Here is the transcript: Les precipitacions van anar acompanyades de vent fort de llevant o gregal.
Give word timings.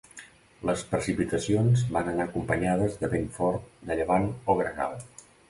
Les 0.69 0.85
precipitacions 0.93 1.83
van 1.97 2.09
anar 2.13 2.25
acompanyades 2.31 2.97
de 3.03 3.11
vent 3.13 3.29
fort 3.37 3.69
de 3.91 4.01
llevant 4.01 4.27
o 4.55 4.59
gregal. 4.65 4.99